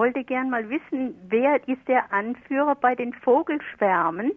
wollte 0.00 0.24
gern 0.24 0.48
mal 0.48 0.70
wissen, 0.70 1.14
wer 1.28 1.56
ist 1.68 1.86
der 1.86 2.10
Anführer 2.10 2.74
bei 2.74 2.94
den 2.94 3.12
Vogelschwärmen? 3.12 4.32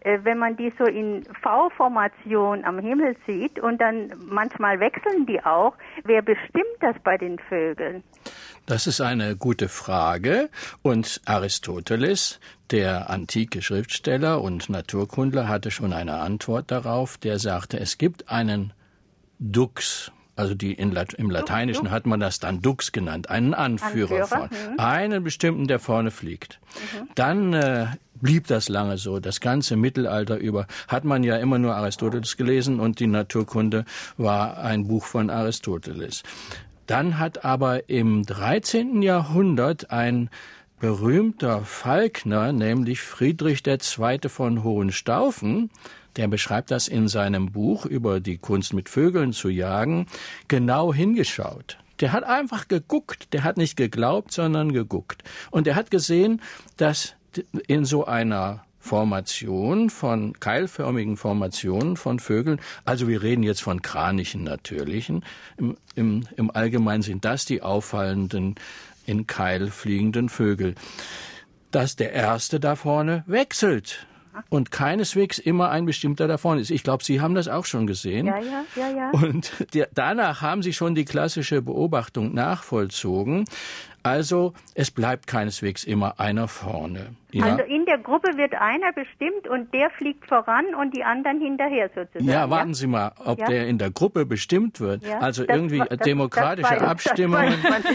Äh, 0.00 0.18
wenn 0.24 0.36
man 0.36 0.56
die 0.56 0.72
so 0.76 0.84
in 0.84 1.22
V-Formation 1.42 2.64
am 2.64 2.80
Himmel 2.80 3.14
sieht 3.24 3.60
und 3.60 3.80
dann 3.80 4.12
manchmal 4.18 4.80
wechseln 4.80 5.24
die 5.24 5.40
auch, 5.44 5.74
wer 6.02 6.22
bestimmt 6.22 6.76
das 6.80 6.96
bei 7.04 7.16
den 7.16 7.38
Vögeln? 7.38 8.02
Das 8.66 8.88
ist 8.88 9.00
eine 9.00 9.36
gute 9.36 9.68
Frage. 9.68 10.50
Und 10.82 11.20
Aristoteles, 11.24 12.40
der 12.72 13.08
antike 13.08 13.62
Schriftsteller 13.62 14.42
und 14.42 14.68
Naturkundler, 14.68 15.46
hatte 15.46 15.70
schon 15.70 15.92
eine 15.92 16.14
Antwort 16.14 16.72
darauf. 16.72 17.16
Der 17.16 17.38
sagte, 17.38 17.78
es 17.78 17.96
gibt 17.96 18.28
einen 18.28 18.72
Dux, 19.38 20.10
also 20.36 20.54
die 20.54 20.74
Lat 20.74 21.14
im 21.14 21.30
Lateinischen 21.30 21.90
hat 21.90 22.06
man 22.06 22.20
das 22.20 22.38
dann 22.38 22.60
Dux 22.60 22.92
genannt, 22.92 23.30
einen 23.30 23.54
Anführer, 23.54 24.22
Anführer? 24.22 24.26
von, 24.26 24.42
mhm. 24.50 24.78
einen 24.78 25.24
bestimmten, 25.24 25.66
der 25.66 25.78
vorne 25.78 26.10
fliegt. 26.10 26.60
Mhm. 26.74 27.08
Dann 27.14 27.52
äh, 27.54 27.86
blieb 28.20 28.46
das 28.46 28.68
lange 28.68 28.98
so. 28.98 29.18
Das 29.18 29.40
ganze 29.40 29.76
Mittelalter 29.76 30.36
über 30.36 30.66
hat 30.88 31.04
man 31.04 31.24
ja 31.24 31.36
immer 31.36 31.58
nur 31.58 31.74
Aristoteles 31.74 32.36
gelesen 32.36 32.80
und 32.80 33.00
die 33.00 33.06
Naturkunde 33.06 33.84
war 34.18 34.58
ein 34.58 34.86
Buch 34.86 35.06
von 35.06 35.30
Aristoteles. 35.30 36.22
Dann 36.86 37.18
hat 37.18 37.44
aber 37.44 37.88
im 37.88 38.24
13. 38.24 39.02
Jahrhundert 39.02 39.90
ein 39.90 40.30
berühmter 40.80 41.62
Falkner, 41.62 42.52
nämlich 42.52 43.00
Friedrich 43.00 43.66
II. 43.66 44.28
von 44.28 44.62
Hohenstaufen, 44.62 45.70
der 46.16 46.28
beschreibt 46.28 46.70
das 46.70 46.88
in 46.88 47.08
seinem 47.08 47.52
Buch 47.52 47.86
über 47.86 48.20
die 48.20 48.38
Kunst 48.38 48.72
mit 48.72 48.88
Vögeln 48.88 49.32
zu 49.32 49.48
jagen, 49.48 50.06
genau 50.48 50.92
hingeschaut. 50.92 51.78
Der 52.00 52.12
hat 52.12 52.24
einfach 52.24 52.68
geguckt, 52.68 53.32
der 53.32 53.44
hat 53.44 53.56
nicht 53.56 53.76
geglaubt, 53.76 54.32
sondern 54.32 54.72
geguckt. 54.72 55.24
Und 55.50 55.66
er 55.66 55.76
hat 55.76 55.90
gesehen, 55.90 56.42
dass 56.76 57.14
in 57.66 57.84
so 57.84 58.04
einer 58.04 58.65
Formation 58.86 59.90
von 59.90 60.38
keilförmigen 60.38 61.16
Formationen 61.16 61.96
von 61.96 62.20
Vögeln. 62.20 62.60
Also 62.84 63.08
wir 63.08 63.22
reden 63.22 63.42
jetzt 63.42 63.62
von 63.62 63.82
kranichen 63.82 64.44
natürlichen. 64.44 65.24
Im, 65.58 65.76
im, 65.94 66.26
im 66.36 66.50
Allgemeinen 66.50 67.02
sind 67.02 67.24
das 67.24 67.44
die 67.44 67.62
auffallenden 67.62 68.54
in 69.04 69.26
Keil 69.26 69.70
fliegenden 69.70 70.28
Vögel. 70.28 70.74
Dass 71.70 71.96
der 71.96 72.12
erste 72.12 72.60
da 72.60 72.76
vorne 72.76 73.24
wechselt 73.26 74.06
und 74.48 74.70
keineswegs 74.70 75.38
immer 75.38 75.70
ein 75.70 75.86
bestimmter 75.86 76.28
da 76.28 76.38
vorne 76.38 76.60
ist. 76.60 76.70
Ich 76.70 76.82
glaube, 76.82 77.04
Sie 77.04 77.20
haben 77.20 77.34
das 77.34 77.48
auch 77.48 77.64
schon 77.64 77.86
gesehen. 77.86 78.26
Ja, 78.26 78.38
ja, 78.38 78.64
ja, 78.76 78.88
ja. 78.88 79.10
Und 79.10 79.52
der, 79.74 79.88
danach 79.94 80.42
haben 80.42 80.62
Sie 80.62 80.72
schon 80.72 80.94
die 80.94 81.04
klassische 81.04 81.62
Beobachtung 81.62 82.34
nachvollzogen. 82.34 83.46
Also 84.02 84.52
es 84.74 84.90
bleibt 84.92 85.26
keineswegs 85.26 85.82
immer 85.82 86.20
einer 86.20 86.46
vorne. 86.46 87.16
Ja? 87.36 87.44
Also 87.44 87.64
in 87.64 87.84
der 87.84 87.98
Gruppe 87.98 88.36
wird 88.36 88.54
einer 88.54 88.92
bestimmt 88.92 89.48
und 89.48 89.72
der 89.74 89.90
fliegt 89.90 90.26
voran 90.26 90.74
und 90.80 90.96
die 90.96 91.04
anderen 91.04 91.40
hinterher 91.40 91.90
sozusagen. 91.94 92.24
Ja, 92.24 92.48
warten 92.48 92.74
Sie 92.74 92.86
mal, 92.86 93.12
ob 93.24 93.38
ja? 93.38 93.46
der 93.46 93.66
in 93.66 93.78
der 93.78 93.90
Gruppe 93.90 94.24
bestimmt 94.24 94.80
wird. 94.80 95.04
Ja? 95.04 95.18
Also 95.18 95.44
das, 95.44 95.56
irgendwie 95.56 95.78
das, 95.78 95.98
demokratische 95.98 96.70
das 96.70 96.82
weiß, 96.82 96.88
Abstimmungen, 96.88 97.54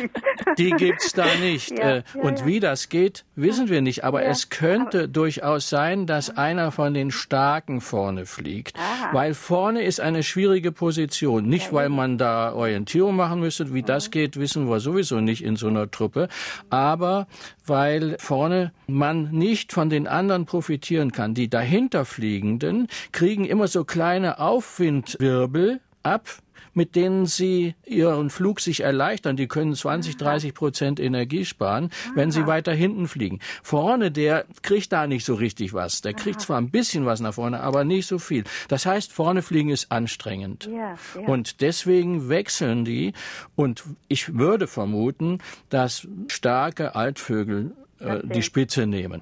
die 0.57 0.71
gibt's 0.71 1.13
da 1.13 1.25
nicht. 1.41 1.71
Äh, 1.79 2.03
und 2.13 2.45
wie 2.45 2.59
das 2.59 2.89
geht, 2.89 3.25
wissen 3.35 3.69
wir 3.69 3.81
nicht. 3.81 4.03
Aber 4.03 4.23
es 4.23 4.49
könnte 4.49 4.99
Aber 4.99 5.07
durchaus 5.07 5.69
sein, 5.69 6.05
dass 6.05 6.37
einer 6.37 6.71
von 6.71 6.93
den 6.93 7.11
Starken 7.11 7.81
vorne 7.81 8.25
fliegt. 8.25 8.77
Aha. 8.77 9.09
Weil 9.13 9.33
vorne 9.33 9.83
ist 9.83 9.99
eine 9.99 10.23
schwierige 10.23 10.71
Position. 10.71 11.47
Nicht, 11.47 11.73
weil 11.73 11.89
man 11.89 12.17
da 12.17 12.53
Orientierung 12.53 13.15
machen 13.15 13.39
müsste. 13.39 13.73
Wie 13.73 13.83
das 13.83 14.07
mhm. 14.07 14.11
geht, 14.11 14.37
wissen 14.37 14.69
wir 14.69 14.79
sowieso 14.79 15.19
nicht 15.19 15.43
in 15.43 15.55
so 15.55 15.67
einer 15.67 15.89
Truppe. 15.89 16.27
Aber 16.69 17.27
weil 17.65 18.17
vorne 18.19 18.71
man 18.87 19.30
nicht 19.31 19.73
von 19.73 19.89
den 19.89 20.07
anderen 20.07 20.45
profitieren 20.45 21.11
kann. 21.11 21.33
Die 21.33 21.49
dahinterfliegenden 21.49 22.87
kriegen 23.11 23.45
immer 23.45 23.67
so 23.67 23.83
kleine 23.83 24.39
Aufwindwirbel 24.39 25.79
ab, 26.03 26.27
mit 26.73 26.95
denen 26.95 27.25
sie 27.25 27.75
ihren 27.85 28.29
Flug 28.29 28.59
sich 28.59 28.81
erleichtern. 28.81 29.35
Die 29.35 29.47
können 29.47 29.75
20, 29.75 30.17
30 30.17 30.53
Prozent 30.53 30.99
Energie 30.99 31.45
sparen, 31.45 31.89
wenn 32.15 32.31
sie 32.31 32.47
weiter 32.47 32.73
hinten 32.73 33.07
fliegen. 33.07 33.39
Vorne, 33.63 34.11
der 34.11 34.45
kriegt 34.61 34.91
da 34.91 35.07
nicht 35.07 35.25
so 35.25 35.35
richtig 35.35 35.73
was. 35.73 36.01
Der 36.01 36.13
kriegt 36.13 36.41
zwar 36.41 36.57
ein 36.59 36.71
bisschen 36.71 37.05
was 37.05 37.19
nach 37.19 37.33
vorne, 37.33 37.61
aber 37.61 37.83
nicht 37.83 38.07
so 38.07 38.19
viel. 38.19 38.43
Das 38.67 38.85
heißt, 38.85 39.11
vorne 39.11 39.41
fliegen 39.41 39.69
ist 39.69 39.91
anstrengend. 39.91 40.69
Ja, 40.71 40.95
ja. 41.15 41.27
Und 41.27 41.61
deswegen 41.61 42.29
wechseln 42.29 42.85
die. 42.85 43.13
Und 43.55 43.83
ich 44.07 44.37
würde 44.37 44.67
vermuten, 44.67 45.39
dass 45.69 46.07
starke 46.27 46.95
Altvögel 46.95 47.75
äh, 48.01 48.19
die 48.23 48.41
Spitze 48.41 48.85
nehmen. 48.85 49.21